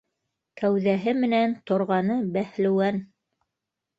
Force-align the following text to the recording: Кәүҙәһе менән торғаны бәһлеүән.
Кәүҙәһе 0.61 1.11
менән 1.25 1.53
торғаны 1.71 2.17
бәһлеүән. 2.37 3.01